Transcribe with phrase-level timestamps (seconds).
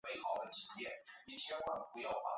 [0.03, 0.51] 早安
[1.37, 2.09] 少女组。